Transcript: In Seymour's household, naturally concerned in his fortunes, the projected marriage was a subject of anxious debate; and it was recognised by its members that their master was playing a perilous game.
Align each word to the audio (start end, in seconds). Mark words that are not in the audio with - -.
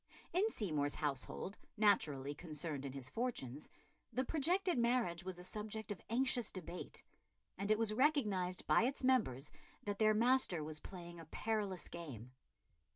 In 0.33 0.49
Seymour's 0.49 0.95
household, 0.95 1.59
naturally 1.77 2.33
concerned 2.33 2.85
in 2.87 2.91
his 2.93 3.07
fortunes, 3.07 3.69
the 4.11 4.23
projected 4.23 4.79
marriage 4.79 5.23
was 5.23 5.37
a 5.37 5.43
subject 5.43 5.91
of 5.91 6.01
anxious 6.09 6.51
debate; 6.51 7.03
and 7.55 7.69
it 7.69 7.77
was 7.77 7.93
recognised 7.93 8.65
by 8.65 8.81
its 8.85 9.03
members 9.03 9.51
that 9.83 9.99
their 9.99 10.15
master 10.15 10.63
was 10.63 10.79
playing 10.79 11.19
a 11.19 11.25
perilous 11.25 11.87
game. 11.87 12.31